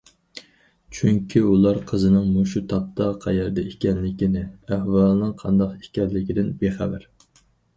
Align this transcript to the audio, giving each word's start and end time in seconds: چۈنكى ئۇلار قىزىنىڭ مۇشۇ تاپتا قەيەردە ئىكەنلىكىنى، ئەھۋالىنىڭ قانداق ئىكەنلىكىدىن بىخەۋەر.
چۈنكى 0.99 1.41
ئۇلار 1.49 1.77
قىزىنىڭ 1.91 2.31
مۇشۇ 2.37 2.63
تاپتا 2.71 3.09
قەيەردە 3.27 3.67
ئىكەنلىكىنى، 3.73 4.43
ئەھۋالىنىڭ 4.73 5.37
قانداق 5.45 5.77
ئىكەنلىكىدىن 5.83 6.51
بىخەۋەر. 6.65 7.07